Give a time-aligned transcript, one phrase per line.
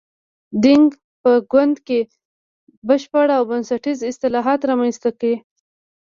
[0.63, 0.89] دینګ
[1.21, 1.99] په ګوند کې
[2.87, 5.35] بشپړ او بنسټیز اصلاحات رامنځته کړي.